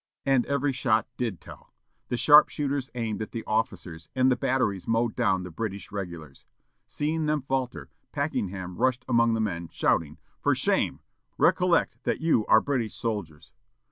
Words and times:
And 0.25 0.47
every 0.47 0.71
shot 0.73 1.07
did 1.15 1.39
tell. 1.39 1.75
The 2.07 2.17
sharpshooters 2.17 2.89
aimed 2.95 3.21
at 3.21 3.33
the 3.33 3.43
officers, 3.45 4.09
and 4.15 4.31
the 4.31 4.35
batteries 4.35 4.87
mowed 4.87 5.15
down 5.15 5.43
the 5.43 5.51
British 5.51 5.91
regulars. 5.91 6.43
Seeing 6.87 7.27
them 7.27 7.43
falter, 7.43 7.87
Packenham 8.11 8.77
rushed 8.77 9.05
among 9.07 9.35
the 9.35 9.39
men, 9.39 9.67
shouting, 9.67 10.17
"For 10.39 10.55
shame! 10.55 11.01
recollect 11.37 11.97
that 12.01 12.19
you 12.19 12.47
are 12.47 12.61
British 12.61 12.95
soldiers!" 12.95 13.51